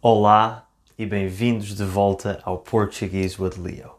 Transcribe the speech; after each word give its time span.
Olá 0.00 0.64
e 0.96 1.04
bem-vindos 1.04 1.74
de 1.74 1.82
volta 1.82 2.40
ao 2.44 2.58
Portuguese 2.58 3.34
with 3.42 3.54
Leo. 3.58 3.90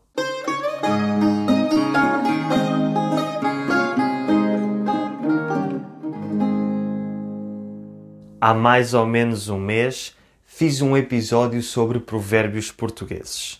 Há 8.39 8.53
mais 8.53 8.93
ou 8.93 9.05
menos 9.05 9.49
um 9.49 9.59
mês 9.59 10.15
fiz 10.45 10.81
um 10.81 10.95
episódio 10.95 11.61
sobre 11.61 11.99
provérbios 11.99 12.71
portugueses. 12.71 13.59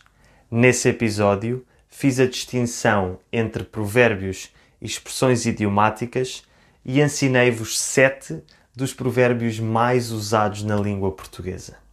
Nesse 0.50 0.88
episódio 0.88 1.66
fiz 1.90 2.22
a 2.22 2.26
distinção 2.26 3.20
entre 3.34 3.66
provérbios 3.66 4.50
e 4.80 4.86
expressões 4.86 5.46
idiomáticas 5.46 6.44
e 6.86 7.02
ensinei-vos 7.02 7.78
sete 7.78 8.42
dos 8.74 8.94
provérbios 8.94 9.60
mais 9.60 10.10
usados 10.10 10.64
na 10.64 10.78
língua 10.78 11.12
portuguesa. 11.12 11.89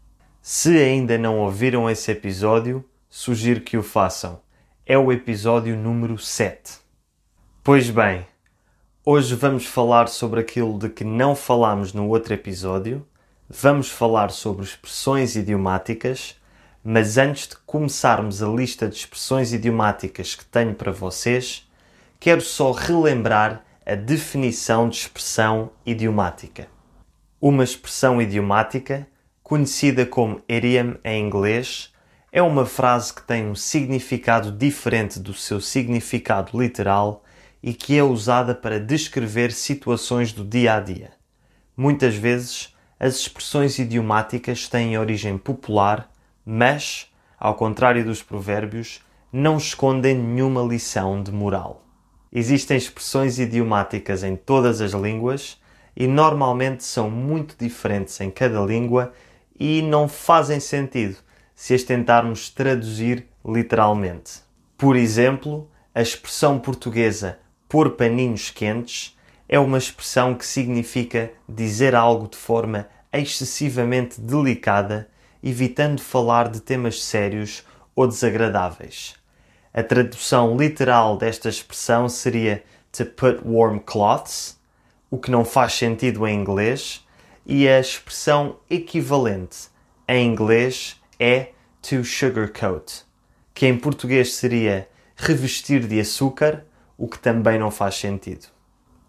Se 0.48 0.78
ainda 0.78 1.18
não 1.18 1.40
ouviram 1.40 1.90
esse 1.90 2.08
episódio, 2.12 2.84
sugiro 3.10 3.62
que 3.62 3.76
o 3.76 3.82
façam. 3.82 4.40
É 4.86 4.96
o 4.96 5.10
episódio 5.10 5.76
número 5.76 6.16
7. 6.16 6.78
Pois 7.64 7.90
bem, 7.90 8.24
hoje 9.04 9.34
vamos 9.34 9.66
falar 9.66 10.06
sobre 10.06 10.38
aquilo 10.38 10.78
de 10.78 10.88
que 10.88 11.02
não 11.02 11.34
falámos 11.34 11.92
no 11.92 12.08
outro 12.08 12.32
episódio, 12.32 13.04
vamos 13.50 13.90
falar 13.90 14.30
sobre 14.30 14.64
expressões 14.64 15.34
idiomáticas, 15.34 16.40
mas 16.84 17.18
antes 17.18 17.48
de 17.48 17.56
começarmos 17.66 18.40
a 18.40 18.46
lista 18.46 18.86
de 18.86 18.94
expressões 18.94 19.52
idiomáticas 19.52 20.36
que 20.36 20.44
tenho 20.44 20.76
para 20.76 20.92
vocês, 20.92 21.68
quero 22.20 22.40
só 22.40 22.70
relembrar 22.70 23.64
a 23.84 23.96
definição 23.96 24.88
de 24.88 24.98
expressão 24.98 25.72
idiomática. 25.84 26.68
Uma 27.40 27.64
expressão 27.64 28.22
idiomática, 28.22 29.08
conhecida 29.46 30.04
como 30.04 30.42
idiom 30.48 30.96
em 31.04 31.24
inglês, 31.24 31.94
é 32.32 32.42
uma 32.42 32.66
frase 32.66 33.14
que 33.14 33.22
tem 33.22 33.46
um 33.46 33.54
significado 33.54 34.50
diferente 34.50 35.20
do 35.20 35.32
seu 35.32 35.60
significado 35.60 36.60
literal 36.60 37.22
e 37.62 37.72
que 37.72 37.96
é 37.96 38.02
usada 38.02 38.56
para 38.56 38.80
descrever 38.80 39.52
situações 39.52 40.32
do 40.32 40.44
dia 40.44 40.74
a 40.74 40.80
dia. 40.80 41.12
Muitas 41.76 42.16
vezes, 42.16 42.74
as 42.98 43.20
expressões 43.20 43.78
idiomáticas 43.78 44.68
têm 44.68 44.98
origem 44.98 45.38
popular, 45.38 46.10
mas, 46.44 47.06
ao 47.38 47.54
contrário 47.54 48.04
dos 48.04 48.24
provérbios, 48.24 49.00
não 49.32 49.58
escondem 49.58 50.16
nenhuma 50.16 50.62
lição 50.62 51.22
de 51.22 51.30
moral. 51.30 51.84
Existem 52.32 52.76
expressões 52.76 53.38
idiomáticas 53.38 54.24
em 54.24 54.34
todas 54.34 54.80
as 54.80 54.90
línguas 54.90 55.56
e 55.96 56.08
normalmente 56.08 56.82
são 56.82 57.08
muito 57.08 57.54
diferentes 57.56 58.20
em 58.20 58.28
cada 58.28 58.58
língua 58.60 59.12
e 59.58 59.82
não 59.82 60.08
fazem 60.08 60.60
sentido 60.60 61.16
se 61.54 61.74
as 61.74 61.82
tentarmos 61.82 62.50
traduzir 62.50 63.26
literalmente. 63.44 64.40
Por 64.76 64.96
exemplo, 64.96 65.70
a 65.94 66.02
expressão 66.02 66.58
portuguesa 66.58 67.38
pôr 67.68 67.92
paninhos 67.92 68.50
quentes 68.50 69.16
é 69.48 69.58
uma 69.58 69.78
expressão 69.78 70.34
que 70.34 70.44
significa 70.44 71.32
dizer 71.48 71.94
algo 71.94 72.28
de 72.28 72.36
forma 72.36 72.88
excessivamente 73.12 74.20
delicada, 74.20 75.08
evitando 75.42 76.00
falar 76.00 76.48
de 76.48 76.60
temas 76.60 77.02
sérios 77.02 77.64
ou 77.94 78.06
desagradáveis. 78.06 79.14
A 79.72 79.82
tradução 79.82 80.56
literal 80.56 81.16
desta 81.16 81.48
expressão 81.48 82.08
seria 82.08 82.62
to 82.92 83.06
put 83.06 83.40
warm 83.44 83.78
cloths, 83.78 84.58
o 85.10 85.18
que 85.18 85.30
não 85.30 85.44
faz 85.44 85.74
sentido 85.74 86.26
em 86.26 86.38
inglês, 86.38 87.05
e 87.46 87.68
a 87.68 87.78
expressão 87.78 88.56
equivalente 88.68 89.68
em 90.08 90.26
inglês 90.26 91.00
é 91.18 91.50
to 91.80 92.04
sugarcoat, 92.04 93.04
que 93.54 93.66
em 93.66 93.78
português 93.78 94.34
seria 94.34 94.88
revestir 95.14 95.86
de 95.86 96.00
açúcar, 96.00 96.64
o 96.98 97.06
que 97.06 97.18
também 97.18 97.58
não 97.58 97.70
faz 97.70 97.94
sentido. 97.94 98.48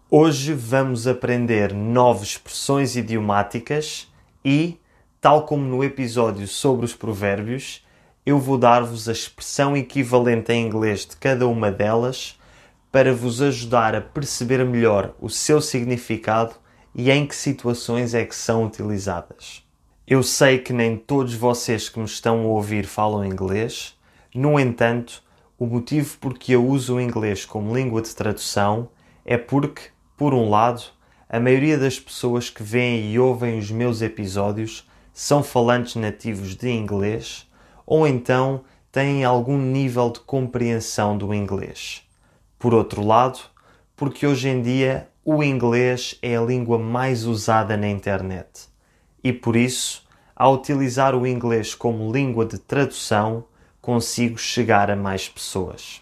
Hoje 0.08 0.54
vamos 0.54 1.08
aprender 1.08 1.74
nove 1.74 2.24
expressões 2.24 2.96
idiomáticas 2.96 4.10
e, 4.44 4.78
tal 5.20 5.44
como 5.44 5.64
no 5.64 5.82
episódio 5.82 6.46
sobre 6.46 6.86
os 6.86 6.94
provérbios, 6.94 7.84
eu 8.24 8.38
vou 8.38 8.56
dar-vos 8.56 9.08
a 9.08 9.12
expressão 9.12 9.76
equivalente 9.76 10.52
em 10.52 10.64
inglês 10.64 11.04
de 11.04 11.16
cada 11.16 11.46
uma 11.48 11.72
delas 11.72 12.38
para 12.92 13.12
vos 13.12 13.42
ajudar 13.42 13.94
a 13.94 14.00
perceber 14.00 14.64
melhor 14.64 15.14
o 15.20 15.28
seu 15.28 15.60
significado 15.60 16.54
e 16.98 17.12
em 17.12 17.24
que 17.24 17.36
situações 17.36 18.12
é 18.12 18.24
que 18.24 18.34
são 18.34 18.64
utilizadas. 18.64 19.64
Eu 20.04 20.20
sei 20.20 20.58
que 20.58 20.72
nem 20.72 20.96
todos 20.96 21.32
vocês 21.32 21.88
que 21.88 21.96
me 21.96 22.04
estão 22.04 22.40
a 22.40 22.48
ouvir 22.48 22.86
falam 22.86 23.24
inglês, 23.24 23.96
no 24.34 24.58
entanto, 24.58 25.22
o 25.56 25.64
motivo 25.64 26.18
por 26.18 26.36
que 26.36 26.50
eu 26.50 26.66
uso 26.66 26.96
o 26.96 27.00
inglês 27.00 27.44
como 27.44 27.72
língua 27.72 28.02
de 28.02 28.12
tradução 28.16 28.88
é 29.24 29.38
porque, 29.38 29.82
por 30.16 30.34
um 30.34 30.50
lado, 30.50 30.82
a 31.28 31.38
maioria 31.38 31.78
das 31.78 32.00
pessoas 32.00 32.50
que 32.50 32.64
veem 32.64 33.12
e 33.12 33.18
ouvem 33.18 33.60
os 33.60 33.70
meus 33.70 34.02
episódios 34.02 34.84
são 35.14 35.40
falantes 35.40 35.94
nativos 35.94 36.56
de 36.56 36.68
inglês 36.68 37.48
ou 37.86 38.08
então 38.08 38.64
têm 38.90 39.24
algum 39.24 39.56
nível 39.56 40.10
de 40.10 40.18
compreensão 40.18 41.16
do 41.16 41.32
inglês. 41.32 42.02
Por 42.58 42.74
outro 42.74 43.06
lado, 43.06 43.38
porque 43.94 44.26
hoje 44.26 44.48
em 44.48 44.60
dia 44.60 45.08
o 45.30 45.42
inglês 45.42 46.18
é 46.22 46.38
a 46.38 46.40
língua 46.40 46.78
mais 46.78 47.26
usada 47.26 47.76
na 47.76 47.86
internet 47.86 48.66
e 49.22 49.30
por 49.30 49.56
isso, 49.56 50.02
ao 50.34 50.54
utilizar 50.54 51.14
o 51.14 51.26
inglês 51.26 51.74
como 51.74 52.10
língua 52.10 52.46
de 52.46 52.56
tradução, 52.56 53.44
consigo 53.78 54.38
chegar 54.38 54.90
a 54.90 54.96
mais 54.96 55.28
pessoas. 55.28 56.00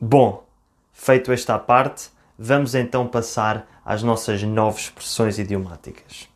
Bom, 0.00 0.46
feito 0.92 1.32
esta 1.32 1.58
parte, 1.58 2.08
vamos 2.38 2.76
então 2.76 3.08
passar 3.08 3.68
às 3.84 4.04
nossas 4.04 4.44
nove 4.44 4.78
expressões 4.78 5.40
idiomáticas. 5.40 6.28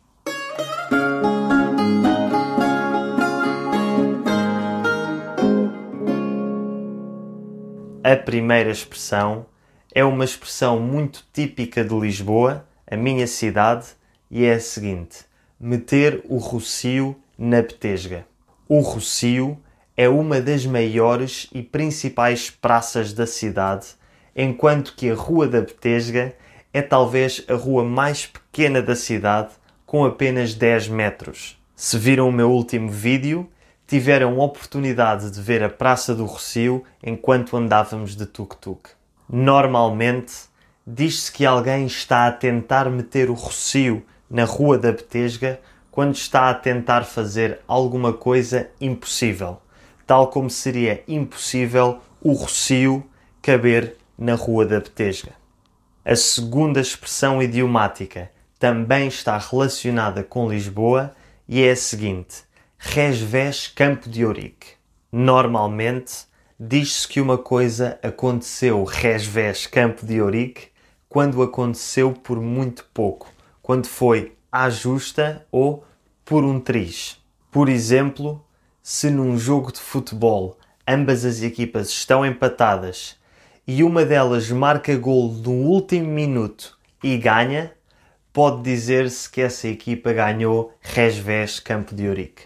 A 8.03 8.17
primeira 8.17 8.69
expressão 8.69 9.45
é 9.93 10.03
uma 10.03 10.25
expressão 10.25 10.79
muito 10.79 11.23
típica 11.31 11.83
de 11.83 11.93
Lisboa, 11.93 12.65
a 12.89 12.97
minha 12.97 13.27
cidade, 13.27 13.85
e 14.29 14.43
é 14.43 14.55
a 14.55 14.59
seguinte: 14.59 15.19
meter 15.59 16.23
o 16.27 16.37
rocio 16.37 17.15
na 17.37 17.61
petesga. 17.61 18.25
O 18.67 18.79
rocio 18.79 19.57
é 19.95 20.09
uma 20.09 20.41
das 20.41 20.65
maiores 20.65 21.47
e 21.53 21.61
principais 21.61 22.49
praças 22.49 23.13
da 23.13 23.27
cidade, 23.27 23.87
enquanto 24.35 24.95
que 24.95 25.11
a 25.11 25.15
Rua 25.15 25.47
da 25.47 25.61
Betesga 25.61 26.33
é 26.73 26.81
talvez 26.81 27.45
a 27.47 27.53
rua 27.53 27.83
mais 27.83 28.25
pequena 28.25 28.81
da 28.81 28.95
cidade, 28.95 29.51
com 29.85 30.03
apenas 30.03 30.55
10 30.55 30.87
metros. 30.87 31.61
Se 31.75 31.99
viram 31.99 32.27
o 32.27 32.31
meu 32.31 32.49
último 32.49 32.89
vídeo, 32.89 33.47
tiveram 33.85 34.41
a 34.41 34.43
oportunidade 34.43 35.29
de 35.29 35.39
ver 35.39 35.61
a 35.61 35.69
Praça 35.69 36.15
do 36.15 36.25
Rocio 36.25 36.83
enquanto 37.03 37.55
andávamos 37.55 38.15
de 38.15 38.25
tuk-tuk. 38.25 38.89
Normalmente, 39.29 40.33
diz-se 40.85 41.31
que 41.31 41.45
alguém 41.45 41.85
está 41.85 42.27
a 42.27 42.31
tentar 42.31 42.89
meter 42.89 43.29
o 43.29 43.33
rocio 43.33 44.03
na 44.29 44.43
Rua 44.45 44.77
da 44.77 44.91
Betesga 44.91 45.59
quando 45.91 46.15
está 46.15 46.49
a 46.49 46.53
tentar 46.53 47.03
fazer 47.03 47.59
alguma 47.67 48.13
coisa 48.13 48.69
impossível, 48.81 49.61
tal 50.07 50.27
como 50.27 50.49
seria 50.49 51.03
impossível 51.07 51.99
o 52.21 52.33
rocio 52.33 53.03
caber 53.41 53.95
na 54.17 54.35
Rua 54.35 54.65
da 54.65 54.79
Betesga. 54.79 55.33
A 56.03 56.15
segunda 56.15 56.81
expressão 56.81 57.41
idiomática 57.41 58.31
também 58.59 59.07
está 59.07 59.37
relacionada 59.37 60.23
com 60.23 60.49
Lisboa 60.49 61.13
e 61.47 61.61
é 61.63 61.71
a 61.71 61.75
seguinte: 61.75 62.43
Resvés 62.77 63.67
Campo 63.67 64.09
de 64.09 64.25
Ourique. 64.25 64.71
Normalmente, 65.11 66.25
diz-se 66.65 67.05
que 67.05 67.19
uma 67.19 67.37
coisa 67.37 67.99
aconteceu 68.01 68.85
resvés 68.85 69.67
campo 69.67 70.05
de 70.05 70.21
Ourique 70.21 70.69
quando 71.09 71.43
aconteceu 71.43 72.13
por 72.13 72.39
muito 72.39 72.85
pouco, 72.93 73.29
quando 73.61 73.85
foi 73.85 74.37
à 74.49 74.69
justa 74.69 75.45
ou 75.51 75.83
por 76.23 76.45
um 76.45 76.61
triz. 76.61 77.21
Por 77.51 77.67
exemplo, 77.67 78.41
se 78.81 79.09
num 79.09 79.37
jogo 79.37 79.73
de 79.73 79.79
futebol 79.81 80.57
ambas 80.87 81.25
as 81.25 81.41
equipas 81.41 81.89
estão 81.89 82.25
empatadas 82.25 83.17
e 83.67 83.83
uma 83.83 84.05
delas 84.05 84.49
marca 84.49 84.95
gol 84.95 85.33
no 85.33 85.51
último 85.51 86.07
minuto 86.07 86.77
e 87.03 87.17
ganha, 87.17 87.73
pode 88.31 88.63
dizer-se 88.63 89.29
que 89.29 89.41
essa 89.41 89.67
equipa 89.67 90.13
ganhou 90.13 90.73
resvés 90.79 91.59
campo 91.59 91.93
de 91.93 92.07
Ourique. 92.07 92.43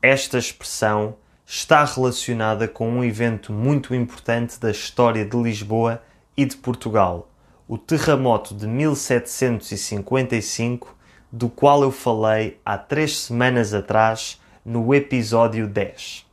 Esta 0.00 0.38
expressão 0.38 1.16
está 1.46 1.84
relacionada 1.84 2.66
com 2.66 2.90
um 2.90 3.04
evento 3.04 3.52
muito 3.52 3.94
importante 3.94 4.58
da 4.58 4.72
história 4.72 5.24
de 5.24 5.36
Lisboa 5.36 6.02
e 6.36 6.44
de 6.44 6.56
Portugal, 6.56 7.30
o 7.68 7.78
terremoto 7.78 8.52
de 8.52 8.66
1755, 8.66 10.96
do 11.30 11.48
qual 11.48 11.82
eu 11.82 11.92
falei 11.92 12.58
há 12.64 12.76
três 12.76 13.16
semanas 13.16 13.72
atrás 13.72 14.42
no 14.64 14.92
episódio 14.92 15.68
10. 15.68 16.26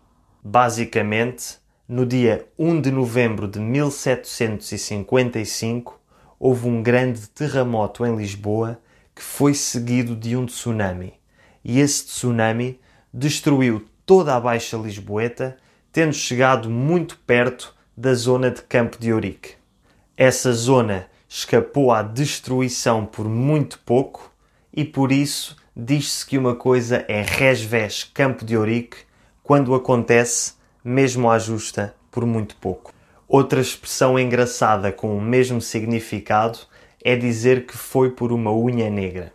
Basicamente, 0.44 1.60
no 1.88 2.08
dia 2.08 2.48
1 2.58 2.82
de 2.82 2.92
novembro 2.92 3.48
de 3.48 3.60
1755, 3.60 6.02
houve 6.40 6.68
um 6.68 6.82
grande 6.82 7.30
terremoto 7.30 8.04
em 8.04 8.16
Lisboa 8.16 8.80
que 9.14 9.22
foi 9.22 9.54
seguido 9.54 10.16
de 10.16 10.36
um 10.36 10.48
tsunami. 10.48 11.14
E 11.64 11.80
esse 11.80 12.08
tsunami 12.08 12.80
destruiu 13.14 13.86
toda 14.06 14.36
a 14.36 14.40
Baixa 14.40 14.78
Lisboeta, 14.78 15.58
tendo 15.92 16.14
chegado 16.14 16.70
muito 16.70 17.18
perto 17.26 17.76
da 17.96 18.14
zona 18.14 18.50
de 18.50 18.62
Campo 18.64 18.98
de 19.00 19.14
Ourique. 19.14 19.56
Essa 20.18 20.52
zona 20.54 21.08
escapou 21.28 21.92
à 21.92 22.02
destruição 22.02 23.06
por 23.06 23.28
muito 23.28 23.80
pouco 23.80 24.32
e 24.74 24.84
por 24.84 25.12
isso 25.12 25.56
diz-se 25.76 26.26
que 26.26 26.38
uma 26.38 26.56
coisa 26.56 27.06
é 27.08 27.22
resvés 27.22 28.04
Campo 28.04 28.46
de 28.46 28.58
Ourique 28.58 28.98
quando 29.42 29.74
acontece 29.74 30.54
mesmo 30.84 31.30
à 31.30 31.40
justa 31.40 31.96
por 32.12 32.26
muito 32.26 32.56
pouco. 32.58 32.94
Outra 33.28 33.62
expressão 33.62 34.20
engraçada 34.20 34.92
com 34.92 35.18
o 35.18 35.22
mesmo 35.22 35.62
significado 35.62 36.60
é 37.04 37.16
dizer 37.16 37.66
que 37.66 37.76
foi 37.76 38.12
por 38.12 38.32
uma 38.32 38.54
unha 38.54 38.90
negra. 38.90 39.34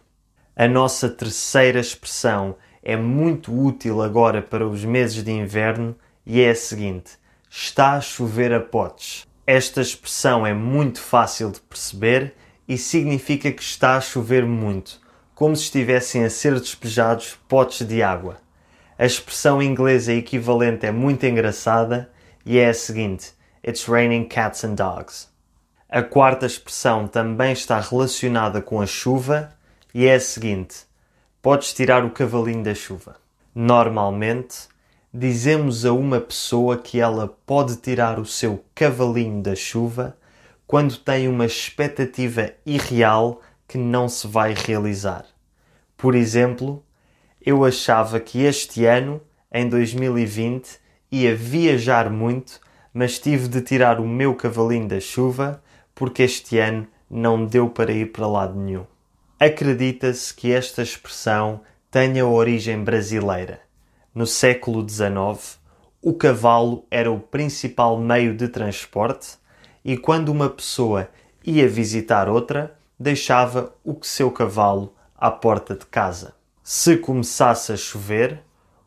A 0.55 0.69
nossa 0.69 1.09
terceira 1.09 1.81
expressão 1.81 2.57
é 2.89 2.97
muito 2.97 3.53
útil 3.53 4.01
agora 4.01 4.41
para 4.41 4.67
os 4.67 4.83
meses 4.83 5.23
de 5.23 5.31
inverno 5.31 5.95
e 6.25 6.41
é 6.41 6.49
a 6.49 6.55
seguinte: 6.55 7.19
está 7.51 7.93
a 7.93 8.01
chover 8.01 8.51
a 8.51 8.61
potes. 8.61 9.27
Esta 9.47 9.83
expressão 9.83 10.47
é 10.47 10.55
muito 10.55 10.99
fácil 10.99 11.51
de 11.51 11.61
perceber 11.61 12.35
e 12.67 12.79
significa 12.79 13.53
que 13.53 13.61
está 13.61 13.99
a 13.99 14.01
chover 14.01 14.47
muito, 14.47 15.03
como 15.35 15.55
se 15.55 15.65
estivessem 15.65 16.25
a 16.25 16.31
ser 16.31 16.59
despejados 16.59 17.39
potes 17.47 17.87
de 17.87 18.03
água. 18.03 18.39
A 18.99 19.05
expressão 19.05 19.63
inglesa 19.63 20.15
equivalente 20.15 20.87
é 20.87 20.91
muito 20.91 21.27
engraçada 21.27 22.11
e 22.43 22.57
é 22.57 22.71
a 22.71 22.75
seguinte: 22.75 23.35
It's 23.63 23.85
raining 23.85 24.25
cats 24.25 24.65
and 24.65 24.77
dogs. 24.77 25.29
A 25.91 26.03
quarta 26.03 26.47
expressão 26.47 27.07
também 27.07 27.53
está 27.53 27.79
relacionada 27.81 28.63
com 28.63 28.81
a 28.81 28.87
chuva 28.87 29.53
e 29.93 30.07
é 30.07 30.15
a 30.15 30.21
seguinte: 30.21 30.88
Podes 31.41 31.73
tirar 31.73 32.05
o 32.05 32.11
cavalinho 32.11 32.65
da 32.65 32.75
chuva. 32.75 33.15
Normalmente, 33.55 34.67
dizemos 35.15 35.87
a 35.87 35.93
uma 35.93 36.21
pessoa 36.21 36.77
que 36.77 36.99
ela 36.99 37.29
pode 37.47 37.77
tirar 37.77 38.19
o 38.19 38.27
seu 38.27 38.65
cavalinho 38.75 39.41
da 39.41 39.55
chuva 39.55 40.17
quando 40.67 40.97
tem 40.97 41.29
uma 41.29 41.47
expectativa 41.47 42.51
irreal 42.67 43.41
que 43.69 43.79
não 43.79 44.09
se 44.09 44.27
vai 44.27 44.53
realizar. 44.53 45.25
Por 45.97 46.17
exemplo, 46.17 46.85
eu 47.41 47.65
achava 47.65 48.19
que 48.19 48.43
este 48.43 48.85
ano, 48.85 49.21
em 49.53 49.69
2020, 49.69 50.81
ia 51.11 51.37
viajar 51.37 52.11
muito, 52.11 52.61
mas 52.93 53.17
tive 53.21 53.47
de 53.47 53.63
tirar 53.63 54.01
o 54.01 54.09
meu 54.09 54.35
cavalinho 54.35 54.89
da 54.89 54.99
chuva 54.99 55.63
porque 55.95 56.25
este 56.25 56.59
ano 56.59 56.85
não 57.09 57.47
deu 57.47 57.71
para 57.71 57.93
ir 57.93 58.11
para 58.11 58.27
lado 58.27 58.59
nenhum. 58.59 58.85
Acredita-se 59.41 60.35
que 60.35 60.53
esta 60.53 60.83
expressão 60.83 61.61
tenha 61.91 62.27
origem 62.27 62.83
brasileira 62.83 63.61
no 64.19 64.27
século 64.27 64.85
XIX, 64.89 65.61
o 66.03 66.13
cavalo 66.13 66.85
era 66.91 67.09
o 67.09 67.21
principal 67.21 67.97
meio 68.01 68.37
de 68.37 68.49
transporte 68.49 69.39
e 69.85 69.97
quando 69.97 70.31
uma 70.31 70.51
pessoa 70.51 71.09
ia 71.45 71.69
visitar 71.69 72.29
outra, 72.29 72.77
deixava 72.99 73.73
o 73.85 73.97
seu 74.03 74.29
cavalo 74.33 74.93
à 75.17 75.31
porta 75.31 75.77
de 75.77 75.87
casa. 75.87 76.35
Se 76.65 76.97
começasse 76.97 77.71
a 77.71 77.77
chover, 77.77 78.43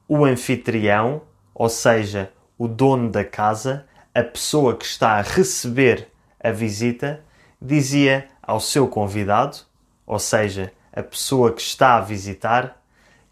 o 0.06 0.25
anfitrião, 0.25 1.21
ou 1.56 1.69
seja, 1.69 2.30
o 2.57 2.68
dono 2.68 3.09
da 3.09 3.24
casa, 3.24 3.86
a 4.13 4.21
pessoa 4.21 4.75
que 4.75 4.83
está 4.83 5.12
a 5.12 5.21
receber 5.21 6.09
a 6.44 6.51
visita, 6.51 7.24
dizia 7.62 8.27
ao 8.42 8.59
seu 8.59 8.86
convidado, 8.86 9.70
ou 10.12 10.19
seja, 10.19 10.74
a 10.92 11.02
pessoa 11.02 11.54
que 11.54 11.62
está 11.62 11.96
a 11.96 12.02
visitar, 12.02 12.84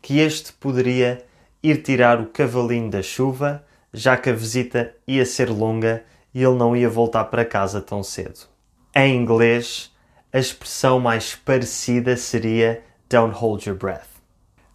que 0.01 0.19
este 0.19 0.53
poderia 0.53 1.25
ir 1.61 1.83
tirar 1.83 2.21
o 2.21 2.27
cavalinho 2.27 2.89
da 2.89 3.01
chuva, 3.01 3.65
já 3.93 4.15
que 4.15 4.29
a 4.29 4.33
visita 4.33 4.95
ia 5.05 5.25
ser 5.25 5.49
longa 5.49 6.05
e 6.33 6.41
ele 6.41 6.55
não 6.55 6.77
ia 6.77 6.89
voltar 6.89 7.25
para 7.25 7.43
casa 7.43 7.81
tão 7.81 8.01
cedo. 8.01 8.47
Em 8.95 9.13
inglês, 9.13 9.93
a 10.31 10.39
expressão 10.39 11.01
mais 11.01 11.35
parecida 11.35 12.15
seria 12.15 12.81
Don't 13.09 13.35
hold 13.35 13.65
your 13.65 13.75
breath. 13.75 14.07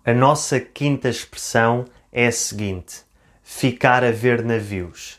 A 0.05 0.13
nossa 0.13 0.61
quinta 0.61 1.09
expressão 1.09 1.87
é 2.13 2.27
a 2.27 2.33
seguinte: 2.33 2.97
ficar 3.43 4.05
a 4.05 4.11
ver 4.11 4.45
navios. 4.45 5.19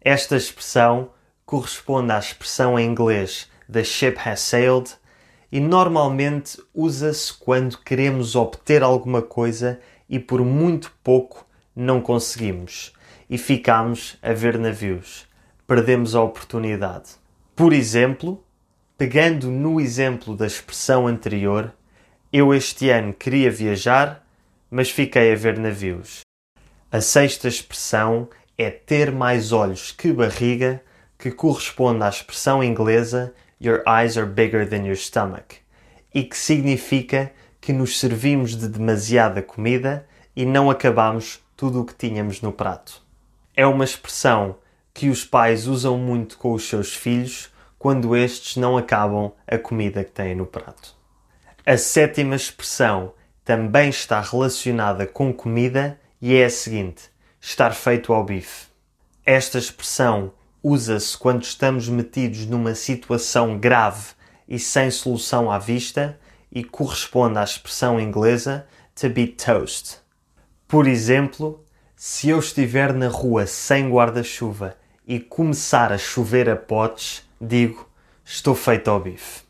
Esta 0.00 0.36
expressão 0.36 1.10
corresponde 1.44 2.12
à 2.12 2.20
expressão 2.20 2.78
em 2.78 2.86
inglês 2.86 3.50
The 3.68 3.82
ship 3.82 4.16
has 4.24 4.38
sailed 4.38 4.96
e 5.54 5.60
normalmente 5.60 6.60
usa-se 6.74 7.32
quando 7.32 7.78
queremos 7.78 8.34
obter 8.34 8.82
alguma 8.82 9.22
coisa 9.22 9.78
e 10.10 10.18
por 10.18 10.44
muito 10.44 10.92
pouco 11.00 11.46
não 11.76 12.00
conseguimos 12.00 12.92
e 13.30 13.38
ficamos 13.38 14.18
a 14.20 14.32
ver 14.32 14.58
navios. 14.58 15.28
Perdemos 15.64 16.16
a 16.16 16.22
oportunidade. 16.22 17.10
Por 17.54 17.72
exemplo, 17.72 18.42
pegando 18.98 19.48
no 19.48 19.80
exemplo 19.80 20.36
da 20.36 20.44
expressão 20.44 21.06
anterior, 21.06 21.72
eu 22.32 22.52
este 22.52 22.90
ano 22.90 23.14
queria 23.14 23.48
viajar, 23.48 24.26
mas 24.68 24.90
fiquei 24.90 25.32
a 25.32 25.36
ver 25.36 25.56
navios. 25.56 26.22
A 26.90 27.00
sexta 27.00 27.46
expressão 27.46 28.28
é 28.58 28.72
ter 28.72 29.12
mais 29.12 29.52
olhos 29.52 29.92
que 29.92 30.12
barriga, 30.12 30.82
que 31.16 31.30
corresponde 31.30 32.02
à 32.02 32.08
expressão 32.08 32.62
inglesa 32.62 33.32
Your 33.60 33.82
eyes 33.86 34.16
are 34.16 34.26
bigger 34.26 34.68
than 34.68 34.84
your 34.84 34.96
stomach, 34.96 35.56
e 36.14 36.24
que 36.24 36.36
significa 36.36 37.32
que 37.60 37.72
nos 37.72 37.98
servimos 37.98 38.56
de 38.56 38.68
demasiada 38.68 39.42
comida 39.42 40.06
e 40.36 40.44
não 40.44 40.70
acabamos 40.70 41.40
tudo 41.56 41.80
o 41.80 41.84
que 41.84 41.94
tínhamos 41.94 42.40
no 42.40 42.52
prato. 42.52 43.02
É 43.56 43.66
uma 43.66 43.84
expressão 43.84 44.56
que 44.92 45.08
os 45.08 45.24
pais 45.24 45.66
usam 45.66 45.96
muito 45.96 46.36
com 46.38 46.52
os 46.52 46.68
seus 46.68 46.94
filhos 46.94 47.52
quando 47.78 48.16
estes 48.16 48.56
não 48.56 48.76
acabam 48.76 49.32
a 49.46 49.58
comida 49.58 50.04
que 50.04 50.10
têm 50.10 50.34
no 50.34 50.46
prato. 50.46 50.94
A 51.66 51.76
sétima 51.76 52.36
expressão 52.36 53.12
também 53.44 53.88
está 53.88 54.20
relacionada 54.20 55.06
com 55.06 55.32
comida 55.32 55.98
e 56.20 56.34
é 56.34 56.44
a 56.44 56.50
seguinte: 56.50 57.10
estar 57.40 57.74
feito 57.74 58.12
ao 58.12 58.24
bife. 58.24 58.66
Esta 59.24 59.58
expressão 59.58 60.32
usa-se 60.64 61.18
quando 61.18 61.42
estamos 61.42 61.90
metidos 61.90 62.46
numa 62.46 62.74
situação 62.74 63.58
grave 63.58 64.12
e 64.48 64.58
sem 64.58 64.90
solução 64.90 65.50
à 65.50 65.58
vista 65.58 66.18
e 66.50 66.64
corresponde 66.64 67.38
à 67.38 67.44
expressão 67.44 68.00
inglesa 68.00 68.66
to 68.94 69.10
be 69.10 69.26
toast. 69.26 69.98
Por 70.66 70.86
exemplo, 70.86 71.62
se 71.94 72.30
eu 72.30 72.38
estiver 72.38 72.94
na 72.94 73.08
rua 73.08 73.46
sem 73.46 73.90
guarda-chuva 73.90 74.74
e 75.06 75.20
começar 75.20 75.92
a 75.92 75.98
chover 75.98 76.48
a 76.48 76.56
potes, 76.56 77.22
digo 77.38 77.86
estou 78.24 78.54
feito 78.54 78.88
ao 78.88 78.98
bife. 78.98 79.42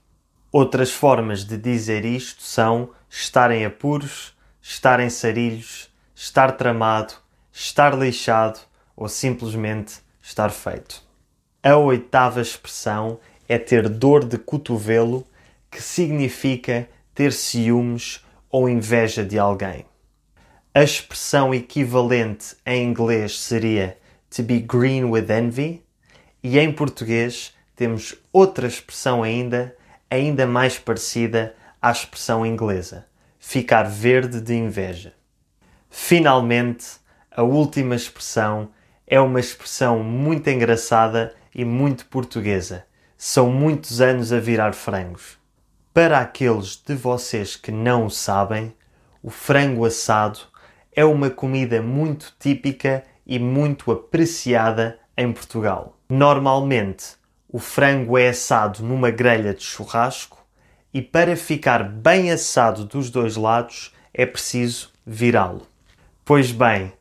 Outras 0.51 0.91
formas 0.91 1.45
de 1.45 1.57
dizer 1.57 2.05
isto 2.05 2.43
são 2.43 2.91
estar 3.09 3.53
em 3.53 3.65
apuros, 3.65 4.37
estar 4.61 4.99
em 4.99 5.09
sarilhos, 5.09 5.89
estar 6.13 6.57
tramado, 6.57 7.15
estar 7.53 7.97
lixado 7.97 8.59
ou 8.97 9.09
simplesmente 9.09 10.04
estar 10.25 10.49
feito. 10.49 11.03
A 11.63 11.77
oitava 11.77 12.41
expressão 12.41 13.21
é 13.47 13.59
ter 13.59 13.89
dor 13.91 14.25
de 14.25 14.39
cotovelo, 14.39 15.27
que 15.71 15.83
significa 15.83 16.89
ter 17.15 17.31
ciúmes 17.33 18.25
ou 18.51 18.69
inveja 18.69 19.23
de 19.23 19.39
alguém. 19.39 19.85
A 20.73 20.83
expressão 20.83 21.55
equivalente 21.55 22.57
em 22.65 22.89
inglês 22.89 23.39
seria 23.39 23.99
to 24.35 24.43
be 24.43 24.61
green 24.61 25.05
with 25.05 25.31
envy, 25.31 25.85
e 26.43 26.59
em 26.59 26.73
português 26.73 27.55
temos 27.77 28.15
outra 28.33 28.67
expressão 28.67 29.23
ainda, 29.23 29.77
ainda 30.11 30.47
mais 30.47 30.79
parecida 30.79 31.55
à 31.81 31.91
expressão 31.91 32.47
inglesa, 32.47 33.07
ficar 33.39 33.85
verde 33.85 34.41
de 34.41 34.55
inveja. 34.55 35.13
Finalmente, 35.91 36.87
a 37.31 37.43
última 37.43 37.95
expressão 37.95 38.71
é 39.07 39.21
uma 39.21 39.41
expressão 39.41 40.03
muito 40.03 40.49
engraçada 40.49 41.35
e 41.55 41.65
muito 41.65 42.07
portuguesa. 42.07 42.85
São 43.17 43.51
muitos 43.51 44.01
anos 44.01 44.33
a 44.33 44.41
virar 44.41 44.75
frangos. 44.75 45.39
Para 45.93 46.19
aqueles 46.19 46.77
de 46.77 46.95
vocês 46.95 47.57
que 47.57 47.71
não 47.71 48.07
o 48.07 48.11
sabem, 48.11 48.75
o 49.23 49.31
frango 49.31 49.85
assado 49.85 50.41
é 50.93 51.05
uma 51.05 51.31
comida 51.31 51.81
muito 51.81 52.35
típica 52.39 53.05
e 53.27 53.39
muito 53.39 53.91
apreciada 53.93 54.99
em 55.17 55.33
Portugal. 55.33 55.97
Normalmente, 56.09 57.17
o 57.49 57.59
frango 57.59 58.19
é 58.19 58.29
assado 58.29 58.83
numa 58.83 59.11
grelha 59.11 59.55
de 59.55 59.63
churrasco 59.63 60.45
e 60.93 61.01
para 61.01 61.37
ficar 61.37 61.85
bem 61.85 62.31
assado 62.31 62.85
dos 62.85 63.11
dois 63.11 63.37
lados 63.37 63.93
é 64.13 64.27
preciso 64.27 64.93
virá-lo. 65.07 65.67
Pois 66.25 66.51
bem, 66.51 66.93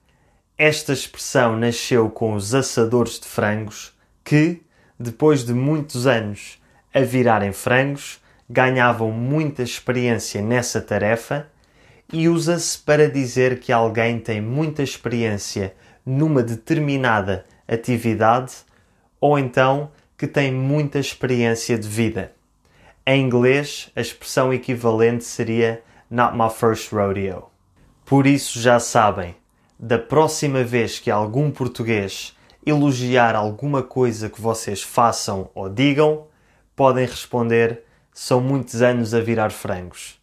esta 0.58 0.94
expressão 0.94 1.58
nasceu 1.58 2.10
com 2.10 2.34
os 2.34 2.54
assadores 2.54 3.20
de 3.20 3.28
frangos 3.28 3.92
que, 4.24 4.62
depois 5.00 5.44
de 5.44 5.54
muitos 5.54 6.06
anos 6.06 6.62
a 6.94 7.02
virarem 7.02 7.52
frangos, 7.52 8.22
ganhavam 8.50 9.12
muita 9.12 9.64
experiência 9.64 10.42
nessa 10.42 10.80
tarefa 10.80 11.48
e 12.12 12.30
usa-se 12.30 12.78
para 12.78 13.10
dizer 13.10 13.60
que 13.60 13.72
alguém 13.72 14.20
tem 14.20 14.40
muita 14.40 14.84
experiência 14.84 15.74
numa 16.06 16.44
determinada 16.44 17.46
atividade 17.68 18.54
ou 19.20 19.40
então 19.40 19.90
que 20.16 20.28
tem 20.28 20.52
muita 20.52 21.00
experiência 21.00 21.78
de 21.78 21.88
vida. 21.88 22.32
Em 23.06 23.26
inglês, 23.26 23.92
a 23.96 24.02
expressão 24.02 24.54
equivalente 24.54 25.24
seria 25.24 25.82
Not 26.10 26.38
my 26.38 26.50
first 26.50 26.94
rodeo. 26.94 27.46
Por 28.06 28.28
isso 28.28 28.60
já 28.60 28.80
sabem, 28.80 29.36
da 29.86 30.00
próxima 30.00 30.64
vez 30.64 30.98
que 30.98 31.12
algum 31.12 31.52
português 31.52 32.34
elogiar 32.66 33.36
alguma 33.36 33.84
coisa 33.84 34.30
que 34.30 34.40
vocês 34.40 34.82
façam 34.82 35.50
ou 35.54 35.68
digam, 35.68 36.28
podem 36.74 37.06
responder: 37.06 37.84
são 38.14 38.40
muitos 38.40 38.82
anos 38.82 39.14
a 39.14 39.20
virar 39.20 39.52
frangos. 39.52 40.22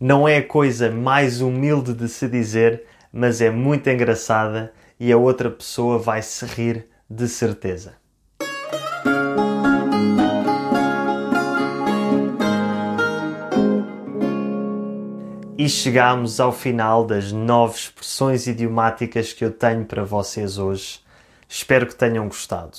Não 0.00 0.26
é 0.26 0.38
a 0.38 0.46
coisa 0.46 0.90
mais 0.90 1.40
humilde 1.40 1.94
de 1.94 2.08
se 2.08 2.26
dizer, 2.26 2.86
mas 3.12 3.40
é 3.40 3.50
muito 3.50 3.88
engraçada 3.88 4.72
e 4.98 5.12
a 5.12 5.16
outra 5.16 5.48
pessoa 5.48 5.96
vai 5.96 6.20
se 6.20 6.44
rir 6.44 6.88
de 7.08 7.28
certeza. 7.28 7.94
E 15.68 15.70
chegamos 15.70 16.40
ao 16.40 16.50
final 16.50 17.04
das 17.04 17.30
nove 17.30 17.76
expressões 17.76 18.46
idiomáticas 18.46 19.34
que 19.34 19.44
eu 19.44 19.52
tenho 19.52 19.84
para 19.84 20.02
vocês 20.02 20.56
hoje. 20.56 20.98
Espero 21.46 21.86
que 21.86 21.94
tenham 21.94 22.26
gostado. 22.26 22.78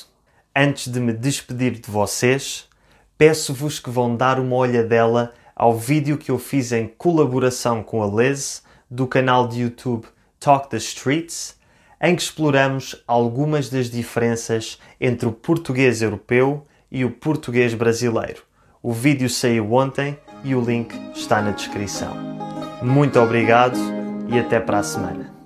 Antes 0.56 0.92
de 0.92 1.00
me 1.00 1.14
despedir 1.14 1.74
de 1.74 1.88
vocês, 1.88 2.68
peço-vos 3.16 3.78
que 3.78 3.92
vão 3.92 4.16
dar 4.16 4.40
uma 4.40 4.56
olhadela 4.56 5.32
ao 5.56 5.78
vídeo 5.78 6.18
que 6.18 6.32
eu 6.32 6.40
fiz 6.40 6.72
em 6.72 6.88
colaboração 6.88 7.84
com 7.84 8.02
a 8.02 8.08
Liz 8.08 8.64
do 8.90 9.06
canal 9.06 9.48
de 9.48 9.62
YouTube 9.62 10.08
Talk 10.40 10.68
the 10.72 10.78
Streets, 10.78 11.60
em 12.02 12.16
que 12.16 12.24
exploramos 12.24 13.04
algumas 13.06 13.70
das 13.70 13.92
diferenças 13.92 14.80
entre 15.00 15.28
o 15.28 15.32
português 15.32 16.02
europeu 16.02 16.66
e 16.92 17.06
o 17.06 17.12
português 17.12 17.76
brasileiro. 17.76 18.42
O 18.82 18.92
vídeo 18.92 19.30
saiu 19.30 19.74
ontem 19.74 20.18
e 20.44 20.56
o 20.56 20.62
link 20.62 20.92
está 21.14 21.40
na 21.40 21.52
descrição. 21.52 22.49
Muito 22.82 23.20
obrigado 23.20 23.78
e 24.30 24.40
até 24.40 24.60
para 24.60 24.80
a 24.80 24.84
semana. 24.84 25.39